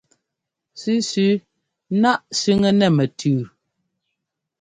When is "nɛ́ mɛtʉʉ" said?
2.79-3.39